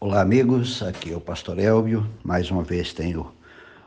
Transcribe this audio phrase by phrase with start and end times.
[0.00, 0.80] Olá, amigos.
[0.80, 2.08] Aqui é o Pastor Elvio.
[2.22, 3.32] Mais uma vez tenho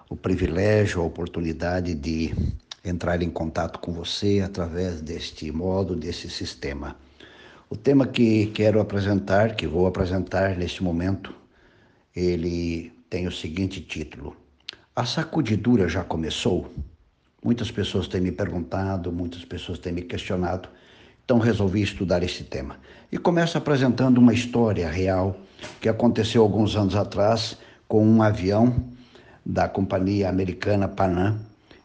[0.09, 2.35] o privilégio, a oportunidade de
[2.83, 6.97] entrar em contato com você através deste modo, desse sistema.
[7.69, 11.33] O tema que quero apresentar, que vou apresentar neste momento,
[12.13, 14.35] ele tem o seguinte título:
[14.93, 16.73] A sacudidura já começou?
[17.41, 20.67] Muitas pessoas têm me perguntado, muitas pessoas têm me questionado,
[21.23, 22.77] então resolvi estudar esse tema.
[23.09, 25.39] E começo apresentando uma história real
[25.79, 27.57] que aconteceu alguns anos atrás
[27.87, 28.73] com um avião
[29.45, 31.39] da companhia americana Panam.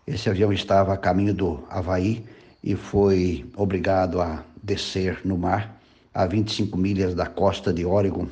[0.07, 2.25] Esse avião estava a caminho do Havaí
[2.63, 5.81] e foi obrigado a descer no mar
[6.15, 8.27] a 25 milhas da costa de Oregon.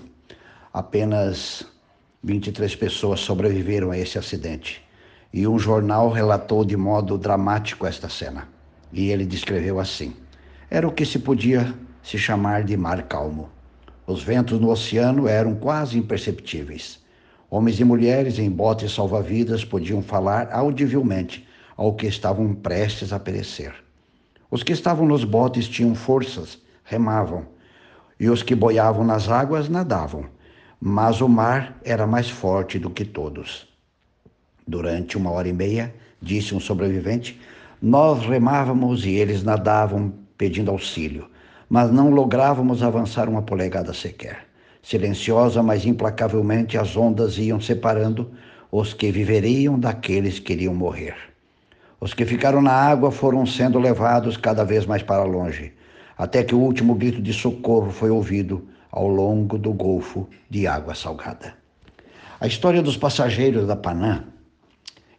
[0.73, 1.67] Apenas
[2.23, 4.83] 23 pessoas sobreviveram a esse acidente.
[5.33, 8.49] E um jornal relatou de modo dramático esta cena.
[8.93, 10.15] E ele descreveu assim:
[10.71, 13.51] Era o que se podia se chamar de mar calmo.
[14.07, 17.03] Os ventos no oceano eram quase imperceptíveis.
[17.49, 23.73] Homens e mulheres em botes salva-vidas podiam falar audivelmente ao que estavam prestes a perecer.
[24.51, 27.47] Os que estavam nos botes tinham forças, remavam,
[28.21, 30.27] e os que boiavam nas águas nadavam,
[30.79, 33.67] mas o mar era mais forte do que todos.
[34.69, 37.41] Durante uma hora e meia, disse um sobrevivente,
[37.81, 41.29] nós remávamos e eles nadavam pedindo auxílio
[41.69, 44.47] mas não lográvamos avançar uma polegada sequer.
[44.83, 48.31] Silenciosa, mas implacavelmente, as ondas iam separando
[48.71, 51.15] os que viveriam daqueles que iriam morrer.
[52.01, 55.73] Os que ficaram na água foram sendo levados cada vez mais para longe,
[56.19, 60.95] até que o último grito de socorro foi ouvido ao longo do golfo de água
[60.95, 61.55] salgada.
[62.39, 64.25] A história dos passageiros da Panam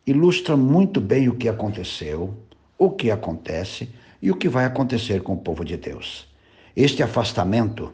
[0.05, 2.35] ilustra muito bem o que aconteceu,
[2.77, 3.89] o que acontece
[4.21, 6.27] e o que vai acontecer com o povo de Deus.
[6.75, 7.93] Este afastamento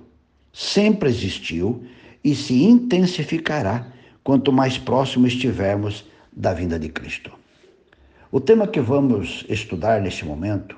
[0.51, 1.83] sempre existiu
[2.23, 3.87] e se intensificará
[4.23, 7.31] quanto mais próximo estivermos da vinda de Cristo.
[8.31, 10.77] O tema que vamos estudar neste momento,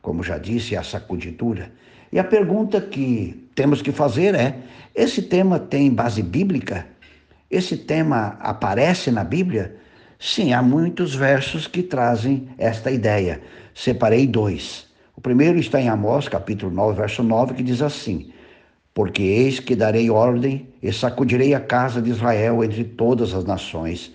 [0.00, 1.72] como já disse, é a sacudidura.
[2.12, 4.58] E a pergunta que temos que fazer é:
[4.94, 6.86] esse tema tem base bíblica?
[7.50, 9.76] Esse tema aparece na Bíblia?
[10.18, 13.42] Sim, há muitos versos que trazem esta ideia.
[13.74, 14.91] Separei dois.
[15.22, 18.32] Primeiro está em Amós, capítulo 9, verso 9, que diz assim:
[18.92, 24.12] Porque eis que darei ordem e sacudirei a casa de Israel entre todas as nações,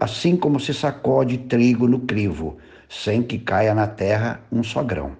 [0.00, 2.56] assim como se sacode trigo no crivo,
[2.88, 5.12] sem que caia na terra um só grão.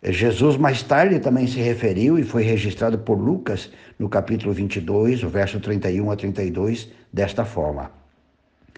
[0.00, 5.28] Jesus mais tarde também se referiu e foi registrado por Lucas no capítulo 22, o
[5.28, 7.90] verso 31 a 32, desta forma: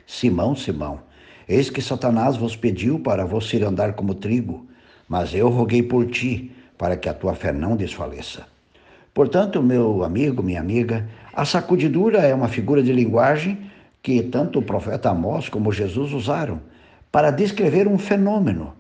[0.07, 1.03] Simão, Simão,
[1.47, 4.70] eis que Satanás vos pediu para vos ir andar como trigo,
[5.11, 8.47] mas eu roguei por ti, para que a tua fé não desfaleça.
[9.13, 11.05] Portanto, meu amigo, minha amiga,
[11.35, 13.59] a sacudidura é uma figura de linguagem
[14.01, 16.61] que tanto o profeta Amós como Jesus usaram
[17.11, 18.73] para descrever um fenômeno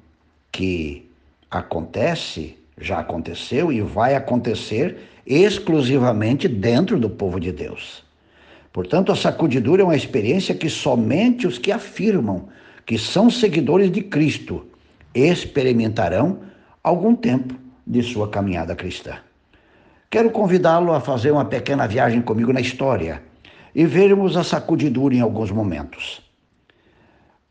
[0.52, 1.10] que
[1.50, 8.04] acontece, já aconteceu e vai acontecer exclusivamente dentro do povo de Deus.
[8.72, 12.48] Portanto, a sacudidura é uma experiência que somente os que afirmam
[12.86, 14.69] que são seguidores de Cristo
[15.14, 16.40] experimentarão
[16.82, 17.54] algum tempo
[17.86, 19.18] de sua caminhada cristã.
[20.10, 23.22] Quero convidá-lo a fazer uma pequena viagem comigo na história
[23.74, 26.20] e vermos a sacudidura em alguns momentos.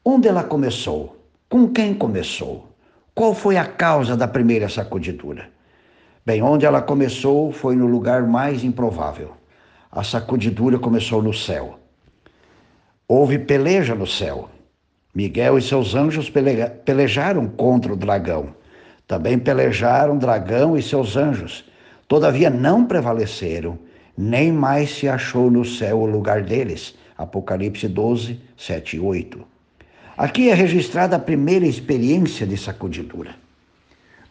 [0.03, 1.18] Onde ela começou?
[1.50, 2.68] Com quem começou?
[3.16, 5.50] Qual foi a causa da primeira sacudidura?
[6.25, 9.34] Bem, onde ela começou foi no lugar mais improvável.
[9.92, 11.80] A sacudidura começou no céu.
[13.08, 14.50] Houve peleja no céu.
[15.19, 16.31] Miguel e seus anjos
[16.85, 18.56] pelejaram contra o dragão.
[19.06, 21.66] Também pelejaram dragão e seus anjos.
[22.07, 23.78] Todavia não prevaleceram,
[24.18, 26.96] nem mais se achou no céu o lugar deles.
[27.18, 29.46] Apocalipse 12, 7 e 8.
[30.18, 33.36] Aqui é registrada a primeira experiência de sacudidura.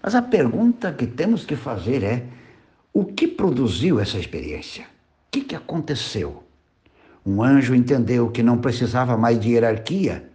[0.02, 2.22] Mas a pergunta que temos que fazer é:
[2.94, 4.84] o que produziu essa experiência?
[4.84, 6.42] O que, que aconteceu?
[7.26, 10.28] Um anjo entendeu que não precisava mais de hierarquia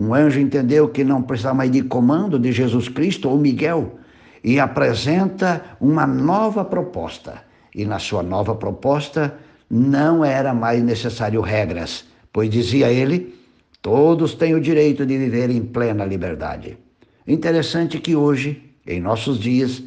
[0.00, 3.98] um anjo entendeu que não precisava mais de comando de Jesus Cristo ou Miguel
[4.42, 7.42] e apresenta uma nova proposta.
[7.74, 9.34] E na sua nova proposta
[9.68, 13.38] não era mais necessário regras, pois dizia ele:
[13.82, 16.78] todos têm o direito de viver em plena liberdade.
[17.26, 19.82] Interessante que hoje, em nossos dias,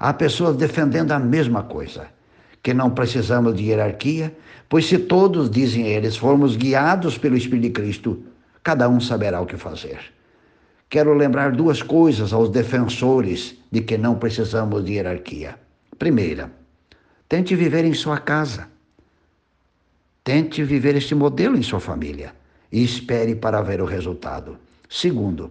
[0.00, 2.06] há pessoas defendendo a mesma coisa,
[2.62, 4.34] que não precisamos de hierarquia,
[4.66, 8.22] pois se todos, dizem eles, formos guiados pelo Espírito de Cristo,
[8.68, 9.98] cada um saberá o que fazer.
[10.90, 15.58] Quero lembrar duas coisas aos defensores de que não precisamos de hierarquia.
[15.98, 16.52] Primeira,
[17.26, 18.68] tente viver em sua casa.
[20.22, 22.34] Tente viver este modelo em sua família
[22.70, 24.58] e espere para ver o resultado.
[24.86, 25.50] Segundo,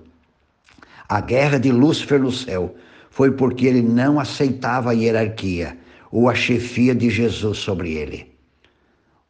[1.10, 2.76] a guerra de Lúcifer no céu
[3.10, 5.76] foi porque ele não aceitava a hierarquia
[6.12, 8.32] ou a chefia de Jesus sobre ele.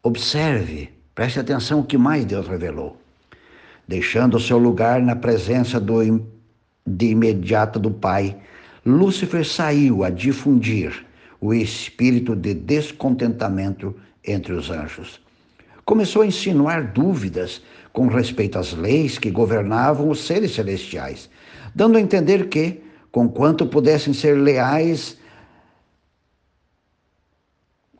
[0.03, 3.06] Observe, preste atenção o que mais Deus revelou.
[3.87, 6.21] Deixando seu lugar na presença do,
[6.85, 8.35] de imediato do Pai,
[8.85, 11.05] Lúcifer saiu a difundir
[11.39, 13.95] o espírito de descontentamento
[14.25, 15.21] entre os anjos.
[15.85, 17.61] Começou a insinuar dúvidas
[17.93, 21.29] com respeito às leis que governavam os seres celestiais,
[21.73, 25.17] dando a entender que, conquanto pudessem ser leais,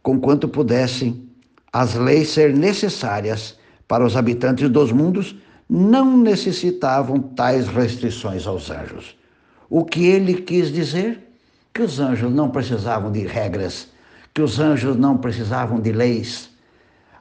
[0.04, 1.30] conquanto pudessem
[1.72, 3.58] as leis ser necessárias
[3.88, 5.36] para os habitantes dos mundos,
[5.70, 9.18] não necessitavam tais restrições aos anjos.
[9.70, 11.20] O que ele quis dizer?
[11.74, 13.90] Que os anjos não precisavam de regras,
[14.34, 16.50] que os anjos não precisavam de leis.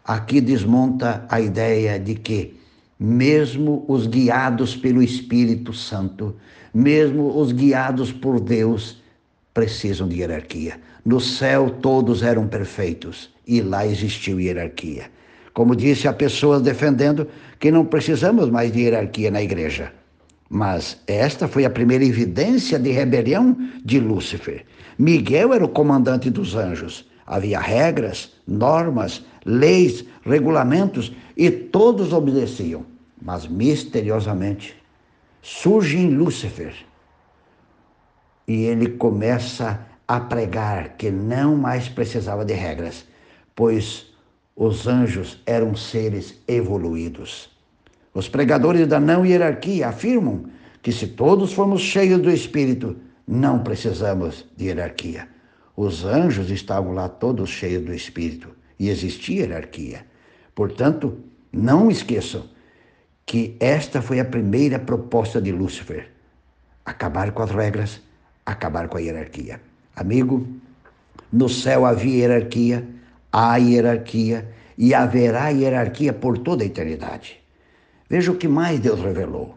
[0.05, 2.57] Aqui desmonta a ideia de que,
[2.99, 6.37] mesmo os guiados pelo Espírito Santo,
[6.73, 9.03] mesmo os guiados por Deus,
[9.53, 10.79] precisam de hierarquia.
[11.05, 15.11] No céu todos eram perfeitos e lá existiu hierarquia.
[15.53, 17.27] Como disse, há pessoas defendendo
[17.59, 19.93] que não precisamos mais de hierarquia na igreja.
[20.49, 24.65] Mas esta foi a primeira evidência de rebelião de Lúcifer.
[24.99, 27.09] Miguel era o comandante dos anjos.
[27.27, 32.87] Havia regras, normas, leis, regulamentos e todos obedeciam.
[33.21, 34.77] Mas misteriosamente
[35.43, 36.75] surge em Lúcifer
[38.47, 43.05] e ele começa a pregar que não mais precisava de regras,
[43.55, 44.15] pois
[44.57, 47.51] os anjos eram seres evoluídos.
[48.15, 50.47] Os pregadores da não hierarquia afirmam
[50.83, 52.97] que se todos formos cheios do Espírito,
[53.29, 55.29] não precisamos de hierarquia.
[55.77, 58.49] Os anjos estavam lá todos cheios do Espírito
[58.79, 60.07] e existia hierarquia.
[60.55, 61.19] Portanto,
[61.53, 62.45] não esqueçam
[63.27, 66.11] que esta foi a primeira proposta de Lúcifer:
[66.83, 68.01] acabar com as regras,
[68.47, 69.61] acabar com a hierarquia.
[69.95, 70.47] Amigo,
[71.31, 72.87] no céu havia hierarquia,
[73.37, 74.49] há hierarquia
[74.79, 77.39] e haverá hierarquia por toda a eternidade.
[78.09, 79.55] Veja o que mais Deus revelou.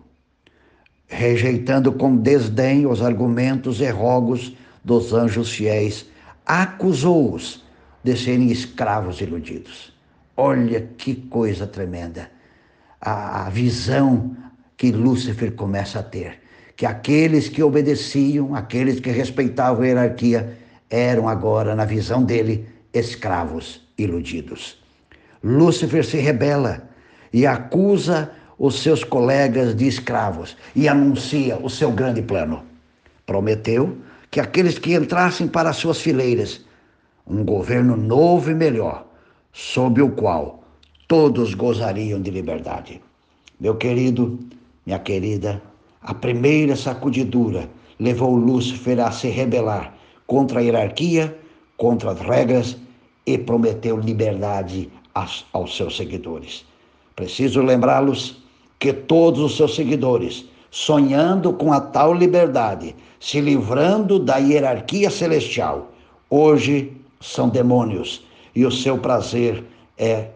[1.08, 4.54] Rejeitando com desdém os argumentos e rogos
[4.84, 6.06] dos anjos fiéis,
[6.46, 7.64] acusou-os
[8.04, 9.94] de serem escravos iludidos.
[10.36, 12.30] Olha que coisa tremenda.
[13.00, 14.36] A, a visão
[14.76, 16.42] que Lúcifer começa a ter
[16.76, 20.58] que aqueles que obedeciam, aqueles que respeitavam a hierarquia,
[20.90, 24.78] eram agora, na visão dele, escravos iludidos.
[25.44, 26.90] Lúcifer se rebela
[27.32, 32.64] e acusa os seus colegas de escravos e anuncia o seu grande plano.
[33.26, 33.98] Prometeu
[34.30, 36.66] que aqueles que entrassem para as suas fileiras,
[37.26, 39.06] um governo novo e melhor,
[39.54, 40.64] sob o qual
[41.08, 43.02] todos gozariam de liberdade.
[43.60, 44.40] Meu querido,
[44.86, 45.62] minha querida,
[46.02, 47.70] a primeira sacudidura
[48.00, 49.94] levou Lúcifer a se rebelar
[50.28, 51.39] contra a hierarquia,
[51.80, 52.78] contra as regras
[53.26, 56.66] e prometeu liberdade aos, seus seguidores.
[57.16, 58.44] Preciso lembrá-los
[58.78, 65.92] que todos os seus seguidores, sonhando com a tal liberdade, se livrando da hierarquia celestial,
[66.30, 68.24] hoje são demônios
[68.54, 69.64] e o seu prazer
[69.98, 70.30] é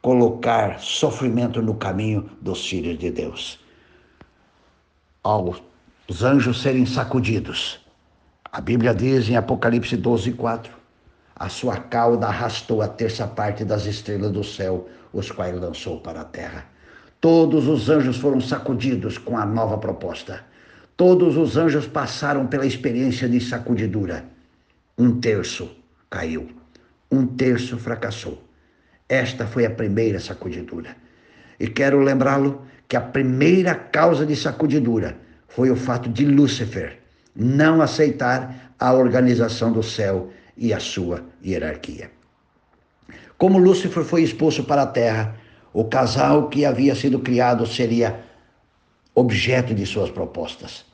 [0.00, 3.58] colocar sofrimento no caminho dos filhos de Deus
[5.22, 5.60] aos
[6.22, 7.80] anjos serem sacudidos.
[8.50, 10.72] A Bíblia diz em Apocalipse 12, 4:
[11.36, 16.22] A sua cauda arrastou a terça parte das estrelas do céu, os quais lançou para
[16.22, 16.64] a terra.
[17.20, 20.40] Todos os anjos foram sacudidos com a nova proposta.
[20.96, 24.24] Todos os anjos passaram pela experiência de sacudidura.
[24.96, 25.70] Um terço
[26.08, 26.48] caiu,
[27.12, 28.42] um terço fracassou.
[29.06, 30.96] Esta foi a primeira sacudidura.
[31.60, 36.97] E quero lembrá-lo que a primeira causa de sacudidura foi o fato de Lúcifer
[37.40, 42.10] não aceitar a organização do céu e a sua hierarquia.
[43.38, 45.36] Como Lúcifer foi expulso para a terra,
[45.72, 48.18] o casal que havia sido criado seria
[49.14, 50.84] objeto de suas propostas.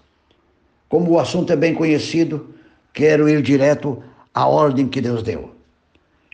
[0.86, 2.54] Como o assunto é bem conhecido,
[2.92, 4.02] quero ir direto
[4.34, 5.54] à ordem que Deus deu.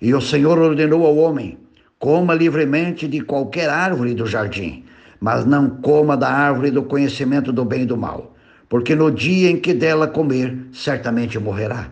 [0.02, 1.56] E o Senhor ordenou ao homem:
[2.00, 4.84] coma livremente de qualquer árvore do jardim,
[5.20, 8.34] mas não coma da árvore do conhecimento do bem e do mal,
[8.70, 11.90] porque no dia em que dela comer, certamente morrerá.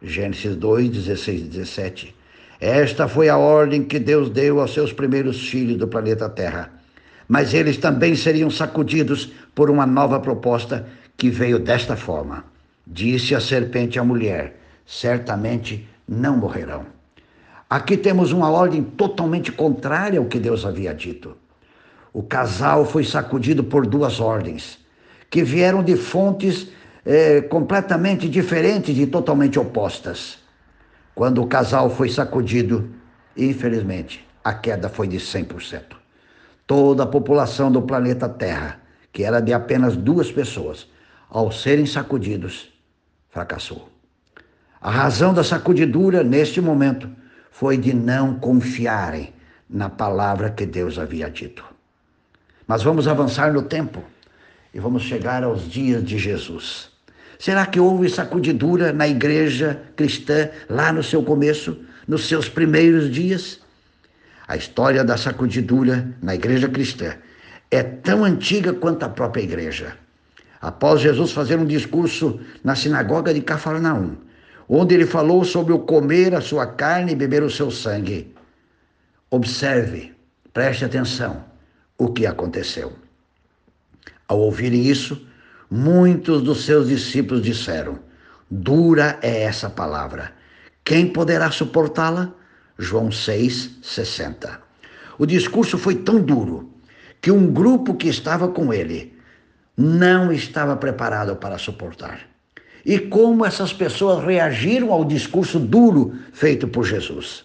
[0.00, 2.16] Gênesis 2, 16 e 17.
[2.60, 6.70] Esta foi a ordem que Deus deu aos seus primeiros filhos do planeta Terra.
[7.26, 12.44] Mas eles também seriam sacudidos por uma nova proposta que veio desta forma.
[12.86, 16.86] Disse a serpente à mulher: certamente não morrerão.
[17.68, 21.36] Aqui temos uma ordem totalmente contrária ao que Deus havia dito.
[22.12, 24.78] O casal foi sacudido por duas ordens,
[25.30, 26.68] que vieram de fontes
[27.06, 30.38] é, completamente diferentes e totalmente opostas.
[31.14, 32.90] Quando o casal foi sacudido,
[33.36, 35.82] infelizmente, a queda foi de 100%.
[36.66, 38.80] Toda a população do planeta Terra,
[39.12, 40.88] que era de apenas duas pessoas,
[41.28, 42.72] ao serem sacudidos,
[43.28, 43.88] fracassou.
[44.80, 47.08] A razão da sacudidura neste momento
[47.50, 49.32] foi de não confiarem
[49.68, 51.64] na palavra que Deus havia dito.
[52.66, 54.02] Mas vamos avançar no tempo
[54.72, 56.90] e vamos chegar aos dias de Jesus.
[57.38, 63.60] Será que houve sacudidura na igreja cristã lá no seu começo, nos seus primeiros dias?
[64.46, 67.14] A história da sacudidura na igreja cristã
[67.70, 69.96] é tão antiga quanto a própria igreja.
[70.60, 74.16] Após Jesus fazer um discurso na sinagoga de Cafarnaum,
[74.68, 78.34] onde ele falou sobre o comer a sua carne e beber o seu sangue.
[79.30, 80.12] Observe,
[80.52, 81.44] preste atenção
[81.96, 82.92] o que aconteceu.
[84.30, 85.26] Ao ouvirem isso,
[85.68, 87.98] muitos dos seus discípulos disseram:
[88.48, 90.30] Dura é essa palavra.
[90.84, 92.32] Quem poderá suportá-la?
[92.78, 94.60] João 6, 60.
[95.18, 96.72] O discurso foi tão duro
[97.20, 99.12] que um grupo que estava com ele
[99.76, 102.20] não estava preparado para suportar.
[102.86, 107.44] E como essas pessoas reagiram ao discurso duro feito por Jesus.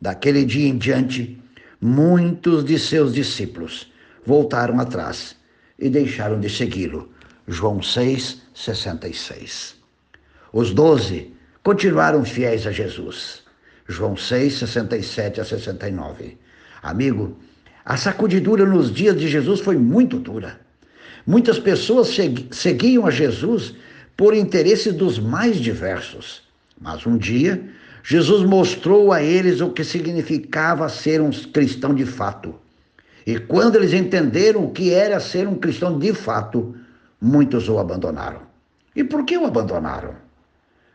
[0.00, 1.38] Daquele dia em diante,
[1.78, 3.92] muitos de seus discípulos
[4.24, 5.36] voltaram atrás
[5.78, 7.10] e deixaram de segui-lo.
[7.48, 9.76] João 6, 66.
[10.52, 13.42] Os doze continuaram fiéis a Jesus.
[13.88, 16.38] João 6, 67 a 69.
[16.82, 17.36] Amigo,
[17.84, 20.58] a sacudidura nos dias de Jesus foi muito dura.
[21.26, 22.08] Muitas pessoas
[22.50, 23.74] seguiam a Jesus
[24.16, 26.42] por interesses dos mais diversos.
[26.80, 27.62] Mas um dia,
[28.02, 32.54] Jesus mostrou a eles o que significava ser um cristão de fato.
[33.26, 36.76] E quando eles entenderam o que era ser um cristão de fato,
[37.20, 38.42] muitos o abandonaram.
[38.94, 40.14] E por que o abandonaram?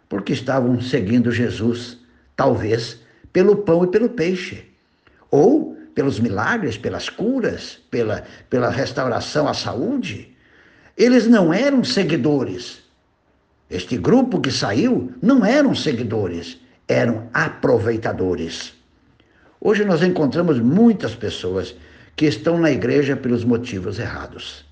[0.07, 1.97] Porque estavam seguindo Jesus,
[2.35, 3.01] talvez
[3.33, 4.65] pelo pão e pelo peixe,
[5.29, 10.33] ou pelos milagres, pelas curas, pela, pela restauração à saúde.
[10.97, 12.81] Eles não eram seguidores.
[13.69, 18.73] Este grupo que saiu não eram seguidores, eram aproveitadores.
[19.59, 21.75] Hoje nós encontramos muitas pessoas
[22.21, 24.63] que estão na igreja pelos motivos errados.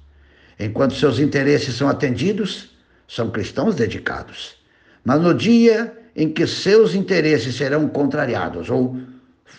[0.60, 2.78] Enquanto seus interesses são atendidos,
[3.08, 4.56] são cristãos dedicados.
[5.04, 9.00] Mas no dia em que seus interesses serão contrariados ou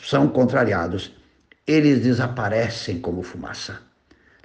[0.04, 1.10] são contrariados,
[1.66, 3.80] eles desaparecem como fumaça.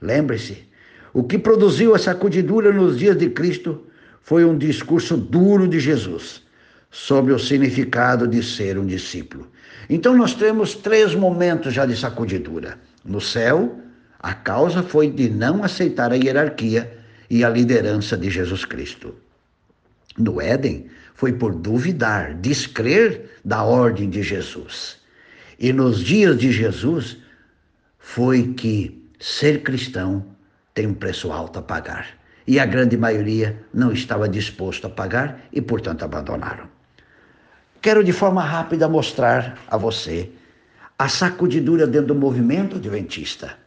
[0.02, 0.68] Lembre-se,
[1.14, 3.86] o que produziu essa sacudidura nos dias de Cristo
[4.24, 6.42] foi um discurso duro de Jesus
[6.90, 9.52] sobre o significado de ser um discípulo.
[9.88, 12.80] Então nós temos três momentos já de sacudidura.
[13.06, 13.80] No céu,
[14.20, 16.98] a causa foi de não aceitar a hierarquia
[17.30, 19.14] e a liderança de Jesus Cristo.
[20.18, 24.98] No Éden, foi por duvidar, descrer da ordem de Jesus.
[25.60, 27.18] E nos dias de Jesus
[28.00, 30.26] foi que ser cristão
[30.74, 32.08] tem um preço alto a pagar.
[32.48, 36.68] E a grande maioria não estava disposto a pagar e, portanto, abandonaram.
[37.82, 40.30] Quero de forma rápida mostrar a você
[40.98, 43.58] a sacudidura dentro do movimento adventista.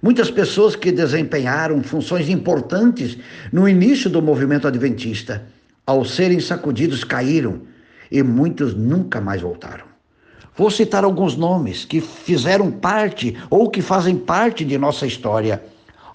[0.00, 3.18] Muitas pessoas que desempenharam funções importantes
[3.52, 5.46] no início do movimento adventista,
[5.86, 7.62] ao serem sacudidos, caíram
[8.10, 9.86] e muitos nunca mais voltaram.
[10.56, 15.62] Vou citar alguns nomes que fizeram parte ou que fazem parte de nossa história.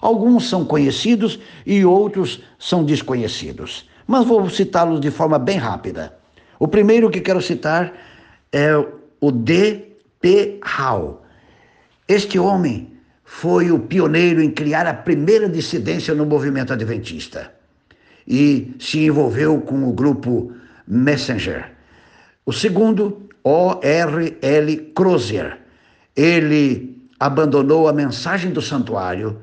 [0.00, 6.14] Alguns são conhecidos e outros são desconhecidos, mas vou citá-los de forma bem rápida.
[6.58, 7.92] O primeiro que quero citar
[8.52, 8.76] é
[9.20, 9.93] o D.
[10.24, 10.58] P.
[10.64, 11.16] Howe.
[12.08, 17.52] Este homem foi o pioneiro em criar a primeira dissidência no movimento adventista
[18.26, 20.50] e se envolveu com o grupo
[20.88, 21.72] Messenger.
[22.46, 24.76] O segundo O.R.L.
[24.94, 25.58] Crozier.
[26.16, 29.42] Ele abandonou a mensagem do santuário,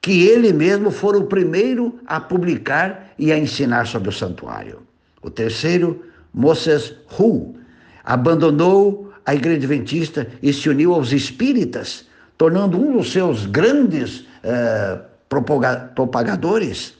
[0.00, 4.82] que ele mesmo foi o primeiro a publicar e a ensinar sobre o santuário.
[5.20, 7.56] O terceiro, Moses Hu,
[8.04, 15.00] abandonou a igreja adventista e se uniu aos espíritas, tornando um dos seus grandes uh,
[15.94, 16.94] propagadores.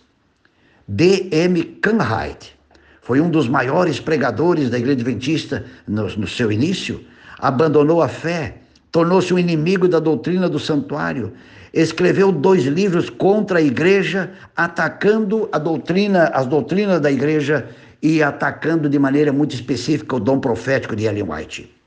[0.86, 1.64] D.M.
[1.80, 2.60] Canhide
[3.00, 7.04] foi um dos maiores pregadores da igreja adventista no, no seu início,
[7.38, 8.58] abandonou a fé,
[8.92, 11.32] tornou-se um inimigo da doutrina do santuário,
[11.72, 17.68] escreveu dois livros contra a igreja, atacando a doutrina, as doutrinas da igreja
[18.02, 21.79] e atacando de maneira muito específica o dom profético de Ellen White.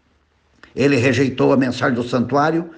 [0.75, 2.69] Ele rejeitou a mensagem do santuário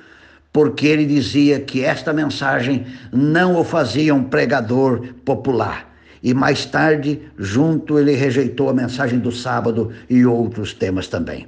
[0.52, 5.94] porque ele dizia que esta mensagem não o fazia um pregador popular.
[6.24, 11.48] E mais tarde, junto, ele rejeitou a mensagem do sábado e outros temas também.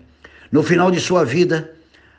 [0.51, 1.71] No final de sua vida,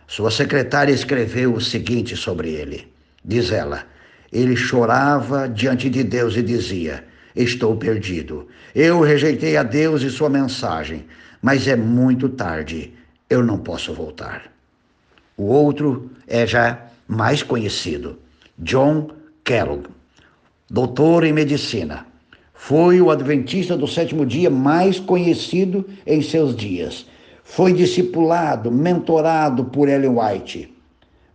[0.06, 2.88] sua secretária escreveu o seguinte sobre ele.
[3.24, 3.84] Diz ela:
[4.32, 7.04] ele chorava diante de Deus e dizia:
[7.34, 8.46] Estou perdido.
[8.74, 11.06] Eu rejeitei a Deus e sua mensagem,
[11.40, 12.92] mas é muito tarde.
[13.30, 14.50] Eu não posso voltar.
[15.36, 18.18] O outro é já mais conhecido,
[18.58, 19.10] John
[19.44, 19.88] Kellogg,
[20.70, 22.06] doutor em medicina.
[22.54, 27.06] Foi o adventista do sétimo dia mais conhecido em seus dias.
[27.44, 30.74] Foi discipulado, mentorado por Ellen White.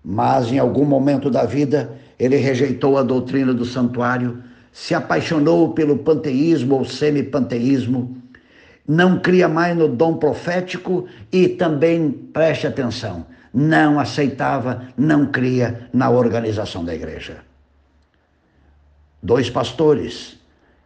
[0.03, 5.97] Mas em algum momento da vida, ele rejeitou a doutrina do santuário, se apaixonou pelo
[5.99, 8.17] panteísmo ou semipanteísmo,
[8.87, 16.09] não cria mais no dom profético e também, preste atenção, não aceitava, não cria na
[16.09, 17.37] organização da igreja.
[19.21, 20.37] Dois pastores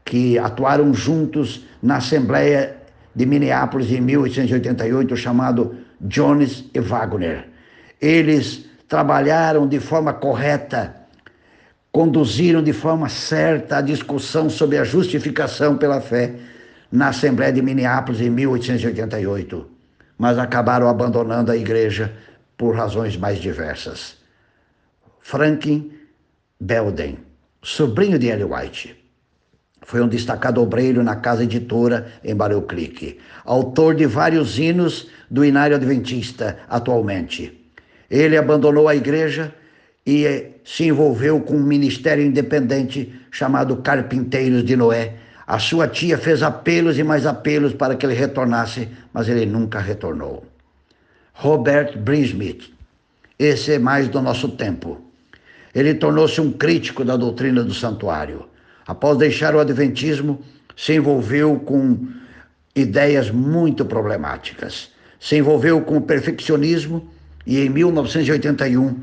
[0.06, 2.78] que atuaram juntos na Assembleia
[3.16, 7.50] de Minneapolis em 1888, chamado Jones e Wagner.
[8.00, 10.96] Eles trabalharam de forma correta,
[11.92, 16.36] conduziram de forma certa a discussão sobre a justificação pela fé
[16.92, 19.68] na Assembleia de Minneapolis em 1888,
[20.18, 22.14] mas acabaram abandonando a igreja
[22.58, 24.18] por razões mais diversas.
[25.20, 25.92] Franklin
[26.60, 27.20] Belden,
[27.62, 28.98] sobrinho de Ellen White,
[29.84, 35.46] foi um destacado obreiro na casa editora em Barrel Creek, autor de vários hinos do
[35.46, 37.72] Inário Adventista atualmente.
[38.10, 39.54] Ele abandonou a igreja
[40.06, 45.16] e se envolveu com um ministério independente chamado Carpinteiros de Noé.
[45.48, 49.80] A sua tia fez apelos e mais apelos para que ele retornasse, mas ele nunca
[49.80, 50.46] retornou.
[51.32, 52.70] Robert Brinsmith,
[53.40, 55.02] esse é mais do nosso tempo.
[55.74, 58.46] Ele tornou-se um crítico da doutrina do santuário.
[58.86, 60.42] Após deixar o Adventismo,
[60.76, 62.08] se envolveu com
[62.76, 64.92] ideias muito problemáticas.
[65.18, 67.10] Se envolveu com o perfeccionismo
[67.46, 69.00] e em 1981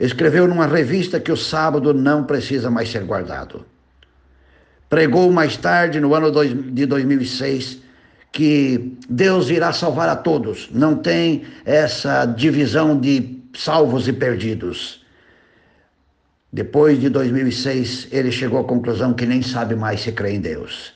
[0.00, 3.64] escreveu numa revista que o sábado não precisa mais ser guardado.
[4.88, 7.82] Pregou mais tarde, no ano de 2006,
[8.30, 15.04] que Deus irá salvar a todos, não tem essa divisão de salvos e perdidos.
[16.52, 20.94] Depois de 2006, ele chegou à conclusão que nem sabe mais se crê em Deus.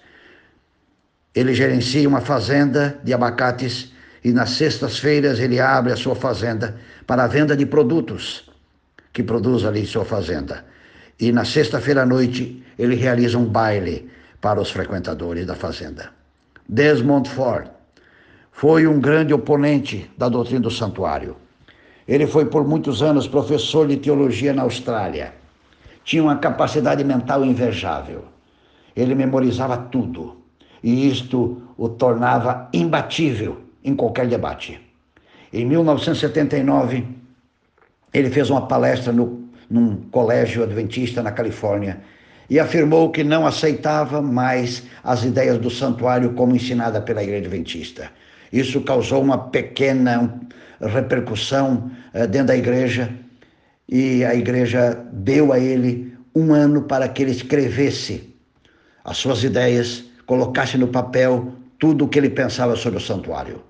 [1.35, 3.92] Ele gerencia uma fazenda de abacates
[4.24, 8.51] e nas sextas-feiras ele abre a sua fazenda para a venda de produtos
[9.12, 10.64] que produz ali em sua fazenda.
[11.20, 14.09] E na sexta-feira à noite ele realiza um baile
[14.40, 16.11] para os frequentadores da fazenda.
[16.68, 17.68] Desmond Ford
[18.52, 21.37] foi um grande oponente da doutrina do santuário.
[22.07, 25.35] Ele foi por muitos anos professor de teologia na Austrália.
[26.04, 28.24] Tinha uma capacidade mental invejável.
[28.96, 30.38] Ele memorizava tudo
[30.83, 34.81] e isto o tornava imbatível em qualquer debate.
[35.52, 37.07] Em 1979,
[38.12, 42.00] ele fez uma palestra no, num colégio adventista na Califórnia
[42.50, 48.11] e afirmou que não aceitava mais as ideias do santuário como ensinada pela Igreja Adventista.
[48.52, 50.40] Isso causou uma pequena
[50.81, 53.11] repercussão eh, dentro da igreja
[53.88, 58.35] e a igreja deu a ele um ano para que ele escrevesse
[59.04, 63.62] as suas ideias, colocasse no papel tudo o que ele pensava sobre o santuário.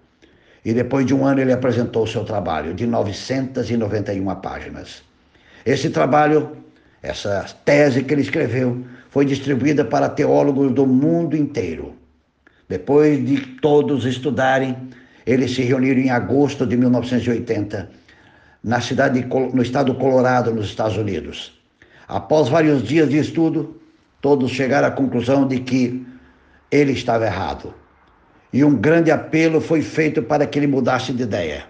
[0.64, 5.07] E depois de um ano ele apresentou o seu trabalho, de 991 páginas.
[5.68, 6.56] Esse trabalho,
[7.02, 11.94] essa tese que ele escreveu, foi distribuída para teólogos do mundo inteiro.
[12.66, 14.74] Depois de todos estudarem,
[15.26, 17.90] eles se reuniram em agosto de 1980,
[18.64, 21.52] na cidade de, no estado do Colorado, nos Estados Unidos.
[22.08, 23.78] Após vários dias de estudo,
[24.22, 26.06] todos chegaram à conclusão de que
[26.70, 27.74] ele estava errado
[28.52, 31.66] e um grande apelo foi feito para que ele mudasse de ideia.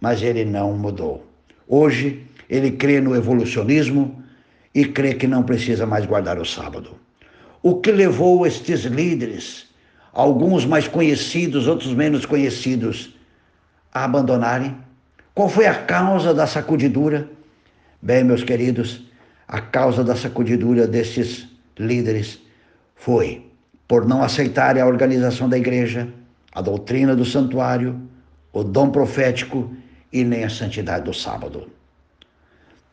[0.00, 1.26] Mas ele não mudou.
[1.66, 4.22] Hoje, ele crê no evolucionismo
[4.74, 6.96] e crê que não precisa mais guardar o sábado.
[7.62, 9.66] O que levou estes líderes,
[10.12, 13.14] alguns mais conhecidos, outros menos conhecidos,
[13.92, 14.76] a abandonarem?
[15.34, 17.28] Qual foi a causa da sacudidura?
[18.02, 19.02] Bem, meus queridos,
[19.48, 22.38] a causa da sacudidura destes líderes
[22.94, 23.46] foi
[23.86, 26.08] por não aceitarem a organização da igreja,
[26.52, 28.00] a doutrina do santuário,
[28.52, 29.74] o dom profético
[30.12, 31.68] e nem a santidade do sábado.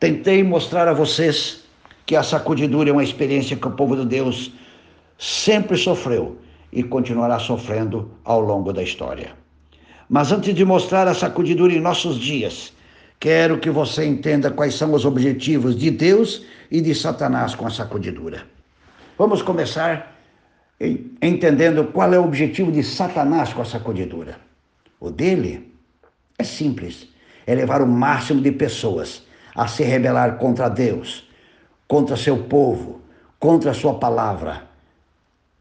[0.02, 1.62] Tentei mostrar a vocês
[2.04, 4.52] que a sacudidura é uma experiência que o povo de Deus
[5.16, 6.40] sempre sofreu
[6.72, 9.30] e continuará sofrendo ao longo da história.
[10.08, 12.72] Mas antes de mostrar a sacudidura em nossos dias,
[13.20, 17.70] quero que você entenda quais são os objetivos de Deus e de Satanás com a
[17.70, 18.42] sacudidura.
[19.16, 20.18] Vamos começar
[21.22, 24.36] entendendo qual é o objetivo de Satanás com a sacudidura.
[24.98, 25.72] O dele
[26.36, 27.06] é simples:
[27.46, 31.28] é levar o máximo de pessoas a se rebelar contra Deus,
[31.86, 33.00] contra seu povo,
[33.38, 34.62] contra sua palavra,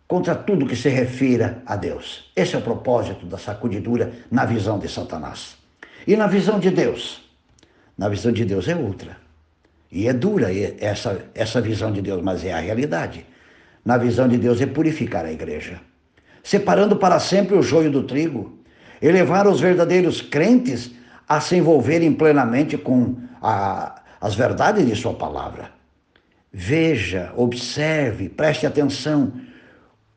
[0.07, 2.31] contra tudo que se refira a Deus.
[2.35, 5.57] Esse é o propósito da sacudidura na visão de Satanás.
[6.05, 7.21] E na visão de Deus?
[7.97, 9.17] Na visão de Deus é outra.
[9.91, 10.47] E é dura
[10.79, 13.25] essa, essa visão de Deus, mas é a realidade.
[13.83, 15.81] Na visão de Deus é purificar a igreja,
[16.43, 18.59] separando para sempre o joio do trigo,
[19.01, 20.91] elevar os verdadeiros crentes
[21.31, 25.71] a se envolverem plenamente com a, as verdades de Sua palavra.
[26.51, 29.31] Veja, observe, preste atenção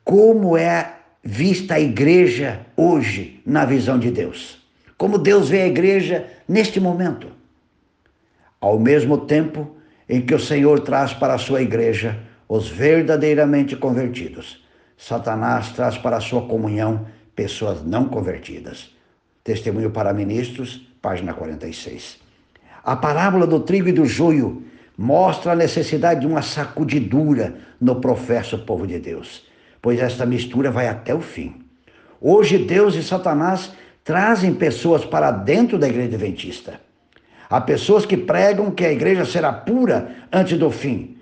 [0.03, 4.61] como é vista a igreja hoje na visão de Deus.
[4.97, 7.29] Como Deus vê a igreja neste momento.
[8.59, 9.73] Ao mesmo tempo
[10.09, 14.61] em que o Senhor traz para a sua igreja os verdadeiramente convertidos,
[14.97, 18.93] Satanás traz para a sua comunhão pessoas não convertidas.
[19.45, 22.17] Testemunho para Ministros, página 46.
[22.83, 24.63] A parábola do trigo e do joio
[24.97, 29.45] mostra a necessidade de uma sacudidura no professo povo de Deus,
[29.79, 31.61] pois esta mistura vai até o fim.
[32.19, 33.71] Hoje, Deus e Satanás
[34.03, 36.81] trazem pessoas para dentro da igreja adventista.
[37.47, 41.17] Há pessoas que pregam que a igreja será pura antes do fim,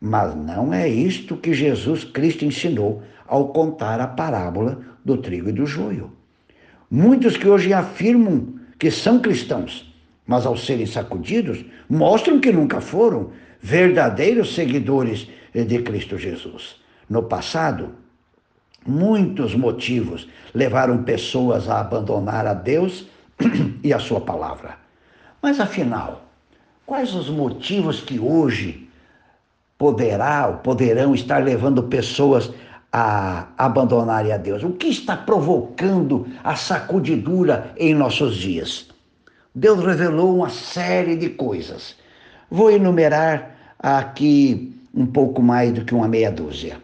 [0.00, 5.52] mas não é isto que Jesus Cristo ensinou ao contar a parábola do trigo e
[5.52, 6.10] do joio.
[6.90, 9.88] Muitos que hoje afirmam que são cristãos
[10.28, 13.30] mas ao serem sacudidos, mostram que nunca foram
[13.62, 16.76] verdadeiros seguidores de Cristo Jesus.
[17.08, 17.94] No passado,
[18.86, 23.06] muitos motivos levaram pessoas a abandonar a Deus
[23.82, 24.76] e a sua palavra.
[25.40, 26.26] Mas afinal,
[26.84, 28.86] quais os motivos que hoje
[29.78, 32.52] poderá ou poderão estar levando pessoas
[32.92, 34.62] a abandonarem a Deus?
[34.62, 38.88] O que está provocando a sacudidura em nossos dias?
[39.54, 41.96] Deus revelou uma série de coisas.
[42.50, 46.80] Vou enumerar aqui um pouco mais do que uma meia dúzia.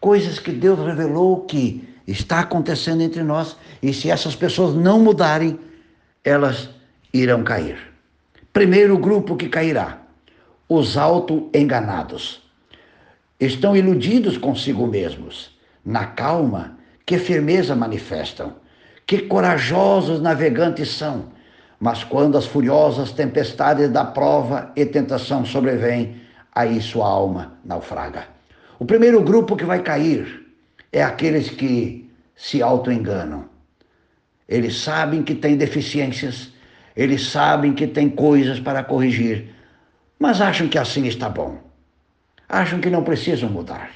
[0.00, 5.58] Coisas que Deus revelou que está acontecendo entre nós e se essas pessoas não mudarem,
[6.24, 6.68] elas
[7.12, 7.78] irão cair.
[8.52, 9.98] Primeiro grupo que cairá:
[10.68, 12.41] os auto-enganados.
[13.44, 15.58] Estão iludidos consigo mesmos.
[15.84, 18.54] Na calma, que firmeza manifestam.
[19.06, 21.30] Que corajosos navegantes são
[21.82, 26.14] mas quando as furiosas tempestades da prova e tentação sobrevêm,
[26.54, 28.28] aí sua alma naufraga.
[28.78, 30.46] O primeiro grupo que vai cair
[30.92, 33.46] é aqueles que se autoenganam.
[34.48, 36.52] Eles sabem que têm deficiências,
[36.94, 39.48] eles sabem que têm coisas para corrigir,
[40.20, 41.58] mas acham que assim está bom.
[42.52, 43.92] Acham que não precisam mudar.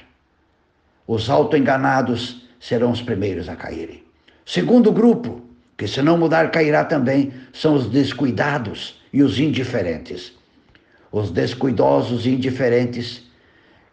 [1.05, 4.03] Os autoenganados serão os primeiros a caírem.
[4.43, 5.43] Segundo grupo,
[5.77, 10.33] que se não mudar cairá também, são os descuidados e os indiferentes.
[11.11, 13.27] Os descuidosos e indiferentes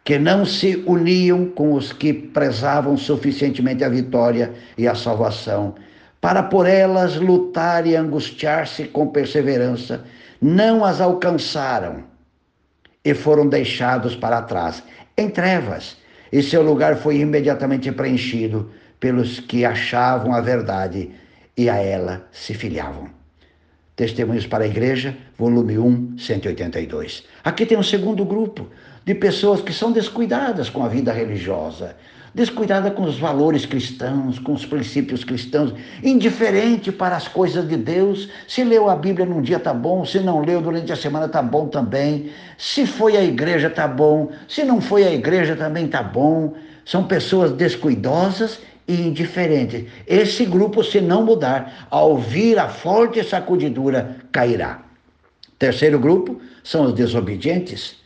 [0.02, 5.74] que não se uniam com os que prezavam suficientemente a vitória e a salvação,
[6.22, 10.06] para por elas lutar e angustiar-se com perseverança,
[10.40, 12.13] não as alcançaram
[13.04, 14.82] e foram deixados para trás,
[15.16, 15.96] em trevas,
[16.32, 21.10] e seu lugar foi imediatamente preenchido pelos que achavam a verdade
[21.56, 23.08] e a ela se filiavam.
[23.94, 27.24] Testemunhos para a Igreja, volume 1, 182.
[27.44, 28.68] Aqui tem um segundo grupo
[29.04, 31.96] de pessoas que são descuidadas com a vida religiosa,
[32.34, 38.28] descuidada com os valores cristãos, com os princípios cristãos, indiferente para as coisas de Deus.
[38.48, 41.40] Se leu a Bíblia num dia tá bom, se não leu durante a semana tá
[41.40, 42.30] bom também.
[42.58, 46.54] Se foi à igreja tá bom, se não foi à igreja também tá bom.
[46.84, 49.84] São pessoas descuidosas e indiferentes.
[50.06, 54.82] Esse grupo, se não mudar, ao vir a forte sacudidura, cairá.
[55.58, 58.03] Terceiro grupo são os desobedientes.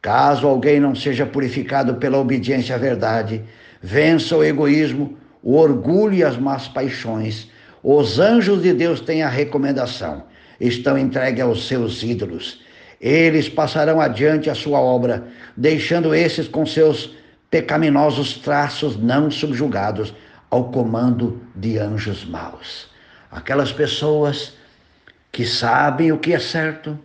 [0.00, 3.42] Caso alguém não seja purificado pela obediência à verdade,
[3.82, 7.50] vença o egoísmo, o orgulho e as más paixões.
[7.82, 10.24] Os anjos de Deus têm a recomendação,
[10.60, 12.60] estão entregues aos seus ídolos.
[13.00, 17.16] Eles passarão adiante a sua obra, deixando esses com seus
[17.50, 20.12] pecaminosos traços não subjugados
[20.50, 22.88] ao comando de anjos maus.
[23.30, 24.54] Aquelas pessoas
[25.30, 26.98] que sabem o que é certo,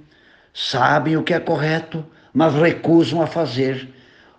[0.54, 2.04] sabem o que é correto,
[2.34, 3.88] mas recusam a fazer.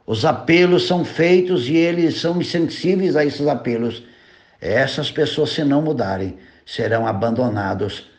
[0.06, 4.02] Os apelos são feitos e eles são insensíveis a esses apelos.
[4.60, 8.10] Essas pessoas, se não mudarem, serão abandonados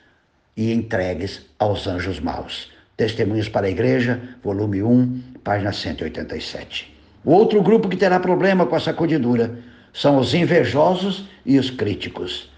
[0.55, 2.71] e entregues aos anjos maus.
[2.95, 6.95] Testemunhos para a Igreja, volume 1, página 187.
[7.25, 9.57] O outro grupo que terá problema com a sacudidura
[9.93, 12.49] são os invejosos e os críticos.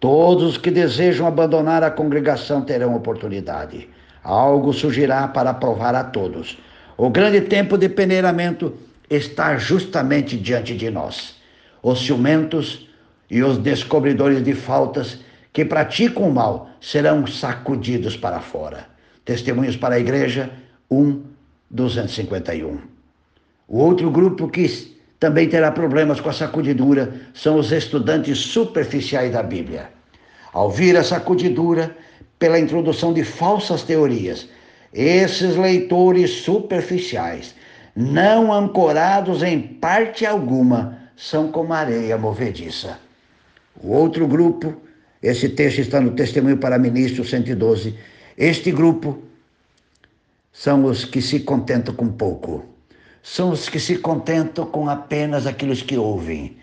[0.00, 3.88] Todos os que desejam abandonar a congregação terão oportunidade.
[4.24, 6.58] Algo surgirá para provar a todos.
[6.96, 8.74] O grande tempo de peneiramento
[9.10, 11.36] está justamente diante de nós.
[11.82, 12.88] Os ciumentos
[13.30, 15.18] e os descobridores de faltas
[15.52, 18.86] que praticam o mal serão sacudidos para fora.
[19.24, 20.50] Testemunhos para a Igreja
[20.90, 21.22] 1,
[21.70, 22.78] 251.
[23.68, 29.42] O outro grupo que também terá problemas com a sacudidura são os estudantes superficiais da
[29.42, 29.90] Bíblia.
[30.52, 31.96] Ao vir a sacudidura
[32.44, 34.46] pela introdução de falsas teorias,
[34.92, 37.54] esses leitores superficiais,
[37.96, 42.98] não ancorados em parte alguma, são como areia movediça.
[43.82, 44.76] O outro grupo,
[45.22, 47.94] esse texto está no Testemunho para Ministro 112.
[48.36, 49.22] Este grupo
[50.52, 52.62] são os que se contentam com pouco
[53.22, 56.58] são os que se contentam com apenas aqueles que ouvem.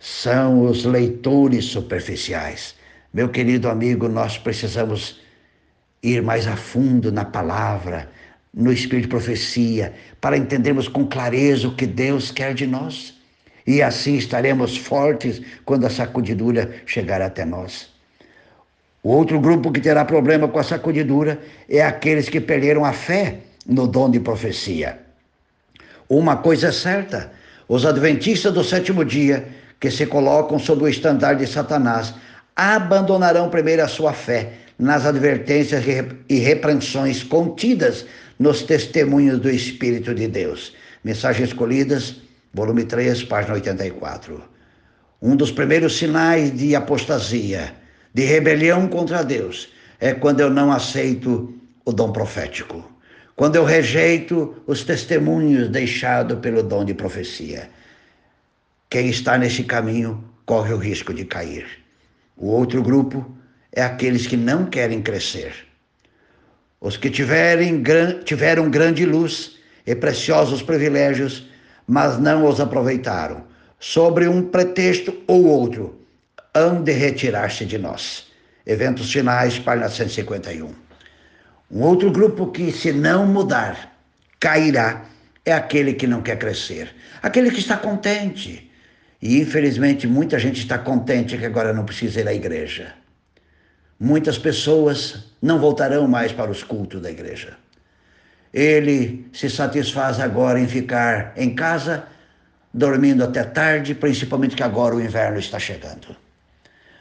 [0.00, 2.74] São os leitores superficiais.
[3.12, 5.20] Meu querido amigo, nós precisamos
[6.02, 8.08] ir mais a fundo na palavra,
[8.54, 13.14] no espírito de profecia, para entendermos com clareza o que Deus quer de nós.
[13.66, 17.90] E assim estaremos fortes quando a sacudidura chegar até nós.
[19.02, 23.40] O outro grupo que terá problema com a sacudidura é aqueles que perderam a fé
[23.66, 25.00] no dom de profecia.
[26.08, 27.30] Uma coisa é certa:
[27.68, 29.48] os adventistas do sétimo dia,
[29.78, 32.14] que se colocam sob o estandarte de Satanás,
[32.56, 35.84] abandonarão primeiro a sua fé nas advertências
[36.28, 38.04] e repreensões contidas
[38.38, 40.74] nos testemunhos do Espírito de Deus.
[41.04, 42.16] Mensagens escolhidas,
[42.52, 44.42] volume 3, página 84.
[45.20, 47.72] Um dos primeiros sinais de apostasia,
[48.12, 49.68] de rebelião contra Deus,
[50.00, 52.92] é quando eu não aceito o dom profético
[53.42, 57.70] quando eu rejeito os testemunhos deixados pelo dom de profecia.
[58.88, 61.81] Quem está nesse caminho corre o risco de cair.
[62.36, 63.36] O outro grupo
[63.72, 65.52] é aqueles que não querem crescer.
[66.80, 67.82] Os que tiverem,
[68.24, 71.48] tiveram grande luz e preciosos privilégios,
[71.86, 73.44] mas não os aproveitaram,
[73.78, 76.00] sobre um pretexto ou outro,
[76.54, 78.26] hão de retirar-se de nós.
[78.66, 80.72] Eventos finais, página 151.
[81.70, 83.96] Um outro grupo que, se não mudar,
[84.38, 85.04] cairá,
[85.44, 88.70] é aquele que não quer crescer, aquele que está contente.
[89.22, 92.92] E infelizmente muita gente está contente que agora não precisa ir à igreja.
[93.98, 97.56] Muitas pessoas não voltarão mais para os cultos da igreja.
[98.52, 102.04] Ele se satisfaz agora em ficar em casa,
[102.74, 106.16] dormindo até tarde, principalmente que agora o inverno está chegando.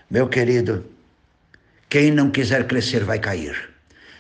[0.09, 0.85] Meu querido,
[1.89, 3.69] quem não quiser crescer vai cair.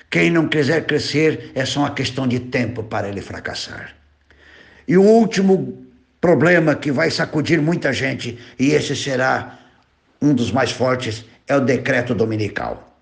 [0.09, 3.95] Quem não quiser crescer é só uma questão de tempo para ele fracassar.
[4.87, 5.90] E o último
[6.21, 9.57] problema que vai sacudir muita gente, e esse será
[10.21, 12.95] um dos mais fortes, é o decreto dominical.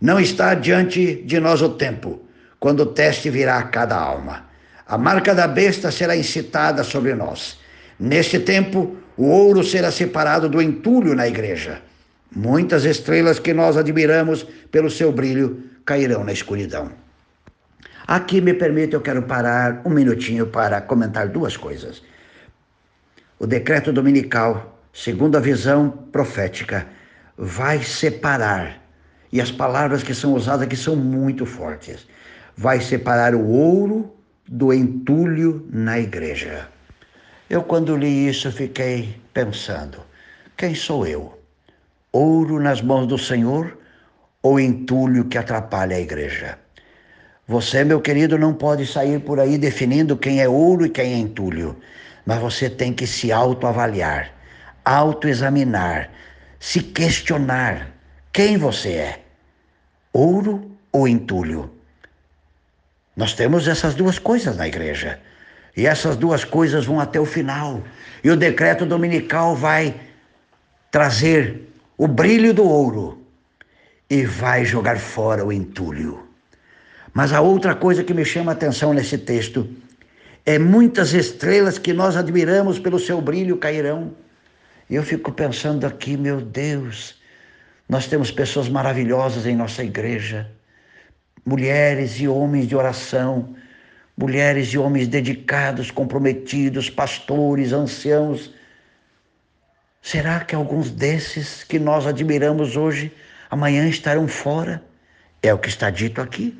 [0.00, 2.20] Não está diante de nós o tempo,
[2.58, 4.50] quando o teste virá a cada alma.
[4.86, 7.58] A marca da besta será incitada sobre nós.
[7.98, 11.80] Neste tempo, o ouro será separado do entulho na igreja.
[12.34, 16.90] Muitas estrelas que nós admiramos pelo seu brilho cairão na escuridão.
[18.06, 22.02] Aqui me permite, eu quero parar um minutinho para comentar duas coisas.
[23.42, 26.86] O decreto dominical, segundo a visão profética,
[27.38, 28.82] vai separar,
[29.32, 32.06] e as palavras que são usadas aqui são muito fortes,
[32.54, 34.14] vai separar o ouro
[34.46, 36.68] do entulho na igreja.
[37.48, 40.02] Eu, quando li isso, fiquei pensando:
[40.54, 41.40] quem sou eu?
[42.12, 43.74] Ouro nas mãos do Senhor
[44.42, 46.58] ou entulho que atrapalha a igreja.
[47.48, 51.16] Você, meu querido, não pode sair por aí definindo quem é ouro e quem é
[51.16, 51.74] entulho,
[52.30, 54.32] mas você tem que se autoavaliar,
[54.84, 56.10] autoexaminar,
[56.60, 57.88] se questionar
[58.32, 59.20] quem você é,
[60.12, 61.68] ouro ou entulho.
[63.16, 65.18] Nós temos essas duas coisas na igreja.
[65.76, 67.82] E essas duas coisas vão até o final.
[68.22, 70.00] E o decreto dominical vai
[70.88, 73.26] trazer o brilho do ouro
[74.08, 76.28] e vai jogar fora o entulho.
[77.12, 79.68] Mas a outra coisa que me chama a atenção nesse texto
[80.44, 84.14] é muitas estrelas que nós admiramos pelo seu brilho cairão.
[84.88, 87.16] E eu fico pensando aqui, meu Deus,
[87.88, 90.50] nós temos pessoas maravilhosas em nossa igreja,
[91.44, 93.54] mulheres e homens de oração,
[94.16, 98.52] mulheres e homens dedicados, comprometidos, pastores, anciãos,
[100.02, 103.12] Será que alguns desses que nós admiramos hoje,
[103.50, 104.82] amanhã estarão fora?
[105.42, 106.58] É o que está dito aqui.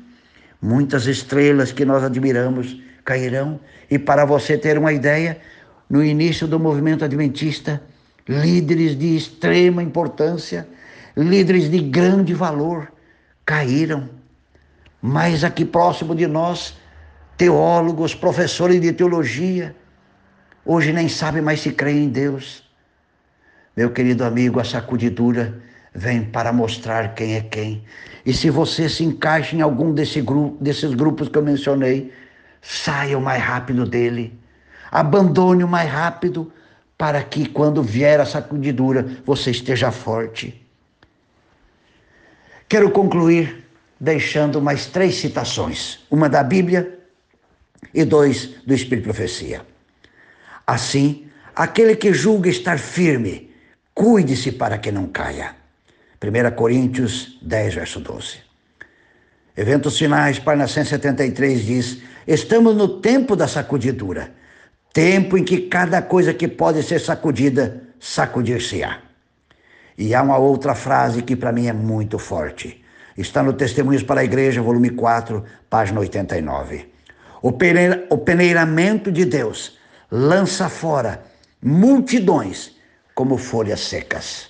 [0.61, 3.59] Muitas estrelas que nós admiramos cairão.
[3.89, 5.39] E para você ter uma ideia,
[5.89, 7.81] no início do movimento adventista,
[8.27, 10.67] líderes de extrema importância,
[11.15, 12.91] líderes de grande valor,
[13.45, 14.09] caíram.
[15.01, 16.77] Mas aqui próximo de nós,
[17.35, 19.75] teólogos, professores de teologia,
[20.65, 22.63] hoje nem sabem mais se creem em Deus.
[23.75, 25.61] Meu querido amigo, a sacudidura
[25.93, 27.83] vem para mostrar quem é quem.
[28.25, 32.13] E se você se encaixa em algum desse grupo, desses grupos que eu mencionei,
[32.61, 34.39] saia o mais rápido dele.
[34.91, 36.51] Abandone o mais rápido
[36.97, 40.61] para que quando vier a sacudidura você esteja forte.
[42.69, 43.65] Quero concluir
[43.99, 46.99] deixando mais três citações: uma da Bíblia
[47.93, 49.65] e dois do Espírito Profecia.
[50.65, 53.51] Assim, aquele que julga estar firme,
[53.93, 55.55] cuide-se para que não caia.
[56.21, 58.37] 1 Coríntios 10, verso 12.
[59.57, 64.31] Eventos finais, página 173 diz: Estamos no tempo da sacudidura,
[64.93, 68.99] tempo em que cada coisa que pode ser sacudida, sacudir-se-á.
[69.97, 72.83] E há uma outra frase que para mim é muito forte.
[73.17, 76.89] Está no Testemunhos para a Igreja, volume 4, página 89.
[77.41, 79.77] O, peneira, o peneiramento de Deus
[80.09, 81.23] lança fora
[81.61, 82.75] multidões
[83.13, 84.49] como folhas secas.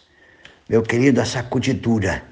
[0.70, 2.24] Meu querido, a sacudidura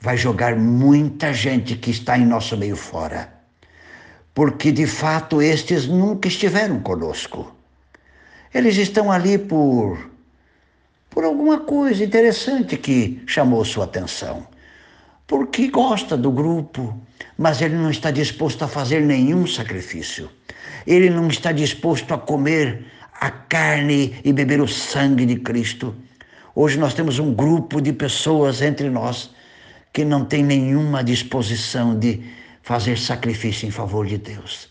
[0.00, 3.39] vai jogar muita gente que está em nosso meio fora.
[4.34, 7.54] Porque de fato estes nunca estiveram conosco.
[8.54, 10.10] Eles estão ali por
[11.10, 14.46] por alguma coisa interessante que chamou sua atenção.
[15.26, 16.96] Porque gosta do grupo,
[17.36, 20.30] mas ele não está disposto a fazer nenhum sacrifício.
[20.86, 25.94] Ele não está disposto a comer a carne e beber o sangue de Cristo.
[26.54, 29.30] Hoje nós temos um grupo de pessoas entre nós
[29.92, 32.22] que não tem nenhuma disposição de
[32.62, 34.70] fazer sacrifício em favor de Deus.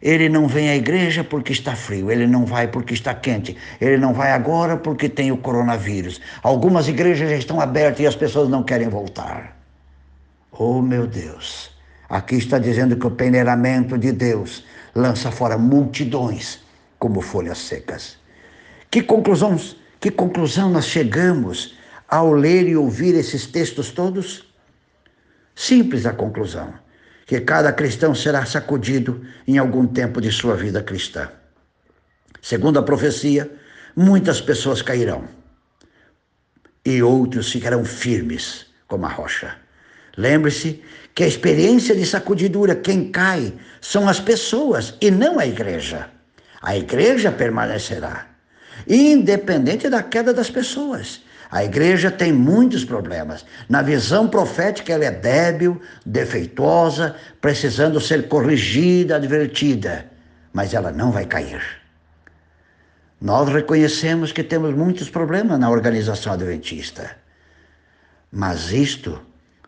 [0.00, 3.96] Ele não vem à igreja porque está frio, ele não vai porque está quente, ele
[3.96, 6.20] não vai agora porque tem o coronavírus.
[6.42, 9.56] Algumas igrejas já estão abertas e as pessoas não querem voltar.
[10.52, 11.70] Oh meu Deus,
[12.08, 16.62] aqui está dizendo que o peneiramento de Deus lança fora multidões
[16.98, 18.18] como folhas secas.
[18.90, 21.76] Que conclusões, que conclusão nós chegamos
[22.08, 24.52] ao ler e ouvir esses textos todos?
[25.56, 26.74] Simples a conclusão,
[27.26, 31.30] que cada cristão será sacudido em algum tempo de sua vida cristã.
[32.42, 33.50] Segundo a profecia,
[33.96, 35.26] muitas pessoas cairão
[36.84, 39.56] e outros ficarão firmes como a rocha.
[40.16, 40.82] Lembre-se
[41.14, 46.10] que a experiência de sacudidura, quem cai, são as pessoas e não a igreja.
[46.60, 48.26] A igreja permanecerá,
[48.86, 51.22] independente da queda das pessoas.
[51.50, 53.44] A igreja tem muitos problemas.
[53.68, 60.06] Na visão profética, ela é débil, defeituosa, precisando ser corrigida, advertida,
[60.52, 61.62] mas ela não vai cair.
[63.20, 67.16] Nós reconhecemos que temos muitos problemas na organização adventista,
[68.30, 69.20] mas isto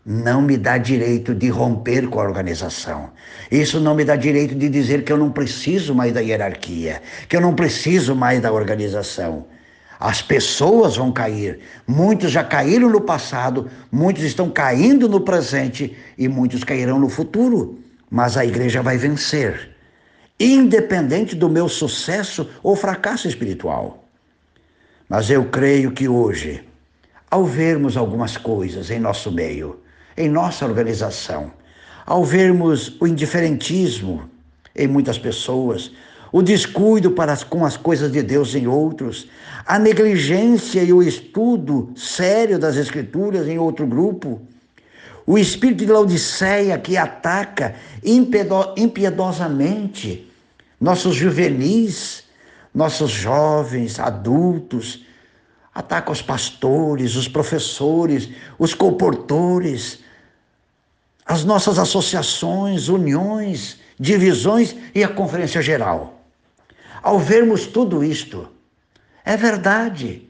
[0.04, 3.10] não me dá direito de romper com a organização.
[3.50, 7.36] Isso não me dá direito de dizer que eu não preciso mais da hierarquia, que
[7.36, 9.46] eu não preciso mais da organização.
[9.98, 11.60] As pessoas vão cair.
[11.86, 17.78] Muitos já caíram no passado, muitos estão caindo no presente e muitos cairão no futuro.
[18.10, 19.74] Mas a igreja vai vencer,
[20.38, 24.04] independente do meu sucesso ou fracasso espiritual.
[25.08, 26.62] Mas eu creio que hoje,
[27.30, 29.80] ao vermos algumas coisas em nosso meio,
[30.16, 31.50] em nossa organização.
[32.04, 34.30] Ao vermos o indiferentismo
[34.74, 35.92] em muitas pessoas,
[36.32, 39.28] o descuido para com as coisas de Deus em outros,
[39.64, 44.42] a negligência e o estudo sério das Escrituras em outro grupo,
[45.26, 50.30] o espírito de Laodiceia que ataca impiedosamente
[50.80, 52.22] nossos juvenis,
[52.72, 55.04] nossos jovens, adultos,
[55.74, 58.28] ataca os pastores, os professores,
[58.58, 59.98] os comportores,
[61.24, 66.15] as nossas associações, uniões, divisões e a Conferência Geral.
[67.06, 68.48] Ao vermos tudo isto,
[69.24, 70.28] é verdade.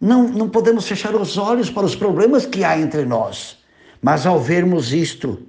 [0.00, 3.58] Não, não podemos fechar os olhos para os problemas que há entre nós,
[4.00, 5.42] mas ao vermos isto,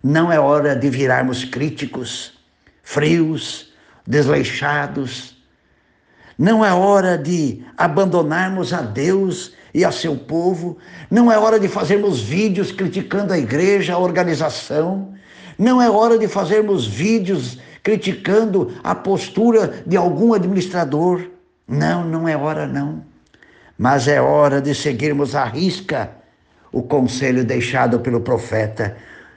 [0.00, 2.34] não é hora de virarmos críticos,
[2.84, 3.72] frios,
[4.06, 5.36] desleixados.
[6.38, 10.78] Não é hora de abandonarmos a Deus e a seu povo.
[11.10, 15.12] Não é hora de fazermos vídeos criticando a igreja, a organização.
[15.58, 17.58] Não é hora de fazermos vídeos
[17.88, 21.22] criticando a postura de algum administrador.
[21.66, 23.02] Não, não é hora não.
[23.78, 26.10] mas é hora de seguirmos à risca
[26.70, 28.94] o conselho deixado pelo profeta,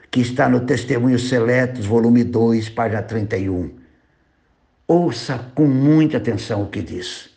[0.10, 3.72] que está no Testemunhos Seletos, volume 2, página 31.
[4.86, 7.30] Ouça com muita atenção o que diz.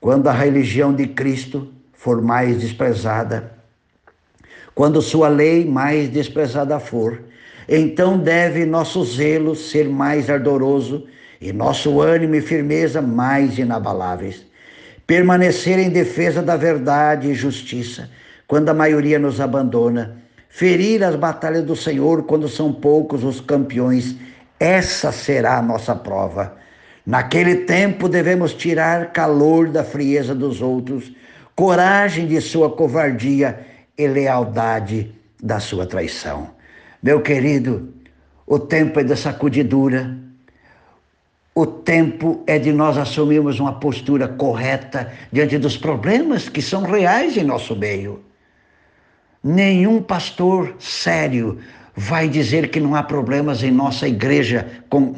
[0.00, 3.52] Quando a religião de Cristo for mais desprezada,
[4.74, 7.20] quando sua lei mais desprezada for,
[7.68, 11.06] então deve nosso zelo ser mais ardoroso
[11.40, 14.44] e nosso ânimo e firmeza mais inabaláveis.
[15.06, 18.10] Permanecer em defesa da verdade e justiça,
[18.46, 20.16] quando a maioria nos abandona.
[20.48, 24.16] Ferir as batalhas do Senhor quando são poucos os campeões.
[24.58, 26.56] Essa será a nossa prova.
[27.04, 31.12] Naquele tempo devemos tirar calor da frieza dos outros,
[31.54, 33.60] coragem de sua covardia
[33.98, 35.12] e lealdade
[35.42, 36.53] da sua traição.
[37.04, 37.92] Meu querido,
[38.46, 40.16] o tempo é de sacudidura.
[41.54, 47.36] O tempo é de nós assumirmos uma postura correta diante dos problemas que são reais
[47.36, 48.24] em nosso meio.
[49.42, 51.58] Nenhum pastor sério
[51.94, 54.66] vai dizer que não há problemas em nossa igreja,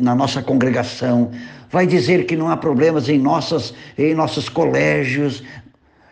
[0.00, 1.30] na nossa congregação,
[1.70, 5.40] vai dizer que não há problemas em, nossas, em nossos colégios,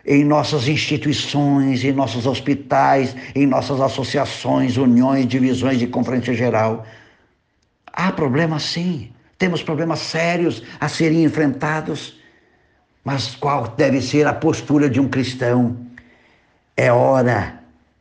[0.05, 6.85] em nossas instituições, em nossos hospitais, em nossas associações, uniões, divisões de conferência geral.
[7.91, 12.19] Há problemas sim, temos problemas sérios a serem enfrentados,
[13.03, 15.77] mas qual deve ser a postura de um cristão?
[16.77, 17.59] É hora,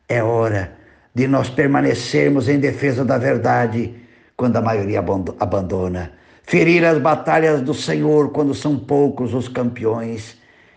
[0.08, 0.76] é hora
[1.14, 3.94] de nós permanecermos em defesa da verdade
[4.36, 4.98] quando a maioria
[5.38, 6.12] abandona.
[6.42, 10.36] Ferir as batalhas do Senhor quando são poucos os campeões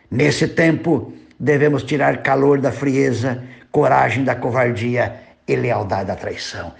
[0.09, 6.73] Nesse tempo, devemos tirar calor da frieza, coragem da covardia e lealdade da traição.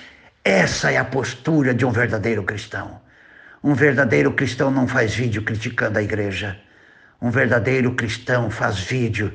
[0.44, 3.02] Essa é a postura de um verdadeiro cristão.
[3.62, 6.58] Um verdadeiro cristão não faz vídeo criticando a igreja.
[7.22, 9.34] Um verdadeiro cristão faz vídeo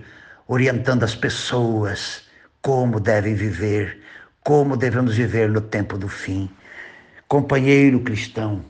[0.49, 2.23] orientando as pessoas
[2.63, 4.01] como devem viver,
[4.43, 6.49] como devemos viver no tempo do fim.
[7.29, 8.65] Companheiro cristão,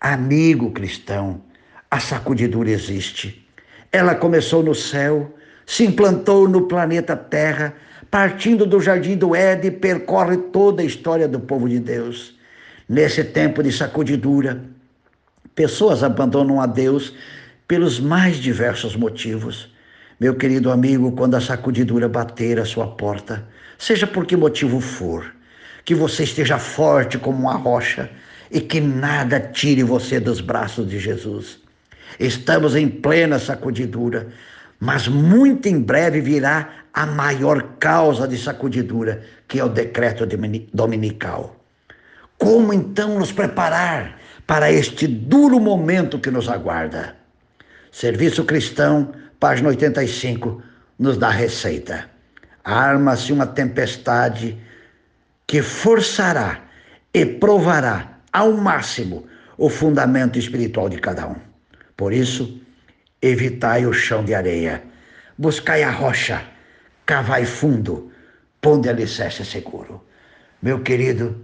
[0.00, 1.42] amigo cristão,
[1.90, 3.45] a sacudidura existe.
[3.96, 5.34] Ela começou no céu,
[5.64, 7.74] se implantou no planeta Terra,
[8.10, 12.34] partindo do jardim do Éden, percorre toda a história do povo de Deus.
[12.86, 14.62] Nesse tempo de sacudidura,
[15.54, 17.14] pessoas abandonam a Deus
[17.66, 19.72] pelos mais diversos motivos.
[20.20, 25.24] Meu querido amigo, quando a sacudidura bater a sua porta, seja por que motivo for,
[25.86, 28.10] que você esteja forte como uma rocha
[28.50, 31.64] e que nada tire você dos braços de Jesus.
[32.18, 34.28] Estamos em plena sacudidura,
[34.78, 40.26] mas muito em breve virá a maior causa de sacudidura, que é o decreto
[40.72, 41.56] dominical.
[42.38, 47.16] Como então nos preparar para este duro momento que nos aguarda?
[47.90, 50.62] Serviço Cristão, página 85,
[50.98, 52.10] nos dá receita.
[52.62, 54.58] Arma-se uma tempestade
[55.46, 56.62] que forçará
[57.14, 59.26] e provará ao máximo
[59.56, 61.36] o fundamento espiritual de cada um.
[61.96, 62.60] Por isso,
[63.22, 64.82] evitai o chão de areia,
[65.38, 66.44] buscai a rocha,
[67.06, 68.12] cavai fundo,
[68.60, 70.04] ponde alicerce seguro.
[70.60, 71.40] Meu querido,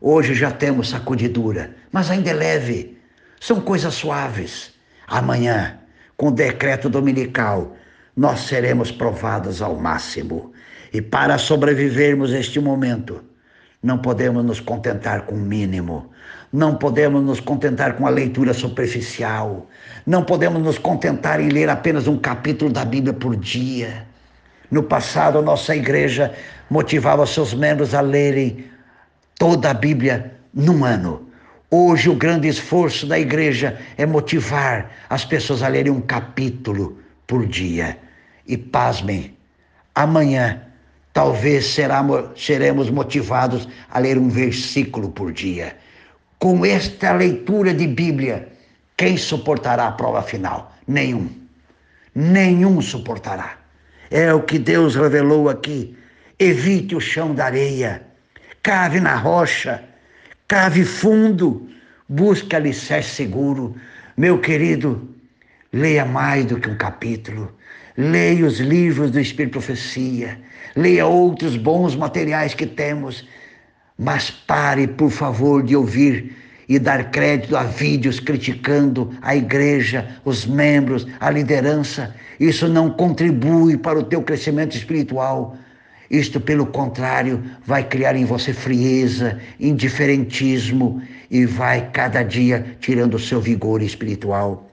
[0.00, 2.98] hoje já temos sacudidura, mas ainda é leve,
[3.40, 4.74] são coisas suaves.
[5.06, 5.78] Amanhã,
[6.16, 7.76] com decreto dominical,
[8.16, 10.52] nós seremos provados ao máximo.
[10.92, 13.22] E para sobrevivermos este momento,
[13.86, 16.10] não podemos nos contentar com o mínimo.
[16.52, 19.68] Não podemos nos contentar com a leitura superficial.
[20.04, 24.04] Não podemos nos contentar em ler apenas um capítulo da Bíblia por dia.
[24.72, 26.34] No passado, nossa igreja
[26.68, 28.64] motivava seus membros a lerem
[29.38, 31.30] toda a Bíblia num ano.
[31.70, 37.46] Hoje, o grande esforço da igreja é motivar as pessoas a lerem um capítulo por
[37.46, 37.96] dia.
[38.48, 39.36] E pasmem,
[39.94, 40.65] amanhã
[41.16, 41.64] talvez
[42.36, 45.74] seremos motivados a ler um versículo por dia.
[46.38, 48.52] Com esta leitura de Bíblia,
[48.98, 50.76] quem suportará a prova final?
[50.86, 51.30] Nenhum.
[52.14, 53.56] Nenhum suportará.
[54.10, 55.96] É o que Deus revelou aqui.
[56.38, 58.02] Evite o chão da areia,
[58.62, 59.82] cave na rocha,
[60.46, 61.66] cave fundo,
[62.06, 63.74] busque alicerce seguro.
[64.18, 65.08] Meu querido,
[65.72, 67.55] leia mais do que um capítulo.
[67.96, 70.38] Leia os livros do Espírito Profecia.
[70.74, 73.26] Leia outros bons materiais que temos
[73.98, 76.36] mas pare, por favor, de ouvir
[76.68, 82.14] e dar crédito a vídeos criticando a igreja, os membros, a liderança.
[82.38, 85.56] Isso não contribui para o teu crescimento espiritual.
[86.10, 93.18] Isto, pelo contrário, vai criar em você frieza, indiferentismo e vai cada dia tirando o
[93.18, 94.70] seu vigor espiritual.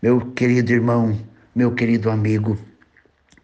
[0.00, 1.16] Meu querido irmão,
[1.54, 2.58] meu querido amigo,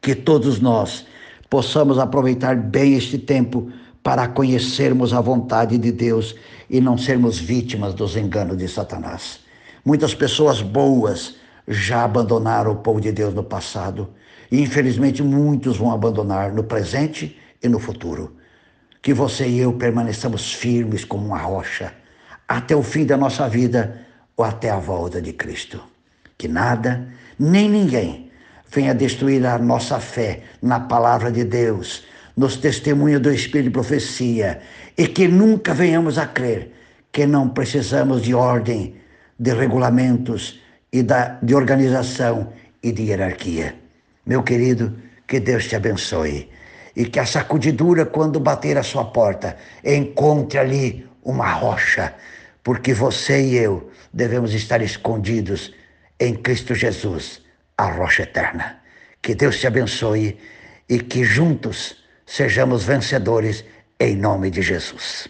[0.00, 1.06] Que todos nós
[1.50, 3.70] possamos aproveitar bem este tempo
[4.02, 6.34] para conhecermos a vontade de Deus
[6.70, 9.40] e não sermos vítimas dos enganos de Satanás.
[9.84, 11.36] Muitas pessoas boas
[11.66, 14.08] já abandonaram o povo de Deus no passado
[14.50, 18.36] e infelizmente muitos vão abandonar no presente e no futuro.
[19.02, 21.92] Que você e eu permaneçamos firmes como uma rocha
[22.46, 24.06] até o fim da nossa vida
[24.36, 25.82] ou até a volta de Cristo.
[26.38, 27.08] Que nada,
[27.38, 28.30] nem ninguém
[28.70, 32.04] venha destruir a nossa fé na palavra de Deus,
[32.36, 34.60] nos testemunhos do Espírito de profecia,
[34.96, 36.72] e que nunca venhamos a crer
[37.10, 38.96] que não precisamos de ordem,
[39.38, 40.60] de regulamentos
[40.92, 43.74] e da, de organização e de hierarquia.
[44.26, 46.50] Meu querido, que Deus te abençoe
[46.94, 52.14] e que a sacudidura, quando bater a sua porta, encontre ali uma rocha,
[52.62, 55.72] porque você e eu devemos estar escondidos
[56.18, 57.42] em Cristo Jesus,
[57.76, 58.82] a rocha eterna.
[59.22, 60.38] Que Deus te abençoe
[60.88, 63.64] e que juntos sejamos vencedores
[63.98, 65.28] em nome de Jesus.